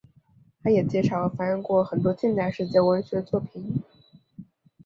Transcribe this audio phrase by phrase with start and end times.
[0.63, 3.83] 它也介绍和翻译过很多近代世界文学作品。